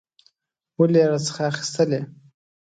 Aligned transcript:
ولي 0.79 0.97
یې 1.01 1.05
راڅخه 1.11 1.43
اخیستلې؟ 1.51 2.01